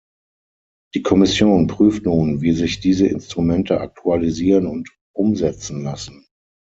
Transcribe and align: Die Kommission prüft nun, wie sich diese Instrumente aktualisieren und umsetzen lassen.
Die 0.95 1.03
Kommission 1.03 1.67
prüft 1.67 2.05
nun, 2.05 2.41
wie 2.41 2.53
sich 2.53 2.79
diese 2.79 3.05
Instrumente 3.05 3.81
aktualisieren 3.81 4.65
und 4.65 4.89
umsetzen 5.15 5.83
lassen. 5.83 6.25